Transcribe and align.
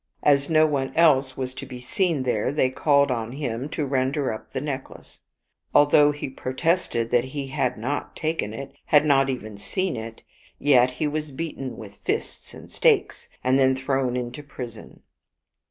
As 0.23 0.49
no 0.49 0.65
one 0.65 0.91
else 0.95 1.37
was 1.37 1.53
to 1.53 1.67
be 1.67 1.79
seen 1.79 2.23
there, 2.23 2.51
they 2.51 2.71
called 2.71 3.11
on 3.11 3.33
him 3.33 3.69
to 3.69 3.85
render 3.85 4.33
up 4.33 4.51
the 4.51 4.59
necklace. 4.59 5.19
Although 5.75 6.11
he 6.11 6.27
protested 6.27 7.11
that 7.11 7.23
he 7.25 7.49
had 7.49 7.77
not 7.77 8.15
taken 8.15 8.51
it, 8.51 8.73
had 8.85 9.05
not 9.05 9.29
even 9.29 9.57
seen 9.59 9.95
it, 9.95 10.23
yet 10.57 10.89
he 10.97 11.05
was 11.05 11.29
beaten 11.29 11.77
with 11.77 11.97
fists 11.97 12.55
and 12.55 12.71
stakes, 12.71 13.27
and 13.43 13.59
then 13.59 13.75
thrown 13.75 14.17
into 14.17 14.41
prison. 14.41 15.01